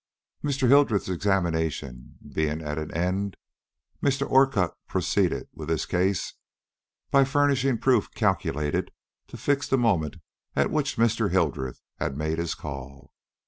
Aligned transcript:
Mr. 0.43 0.67
Hildreth's 0.67 1.09
examination 1.09 2.15
being 2.27 2.59
at 2.63 2.79
an 2.79 2.91
end, 2.91 3.37
Mr. 4.01 4.27
Orcutt 4.27 4.71
proceeded 4.87 5.47
with 5.53 5.69
his 5.69 5.85
case, 5.85 6.33
by 7.11 7.23
furnishing 7.23 7.77
proof 7.77 8.09
calculated 8.15 8.89
to 9.27 9.37
fix 9.37 9.67
the 9.69 9.77
moment 9.77 10.15
at 10.55 10.71
which 10.71 10.95
Mr. 10.97 11.29
Hildreth 11.29 11.83
had 11.99 12.17
made 12.17 12.39
his 12.39 12.55
call. 12.55 13.13